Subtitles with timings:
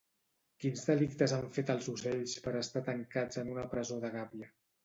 [0.63, 4.53] Quins delictes han fet els ocells per estar tancats en una presó de gàbia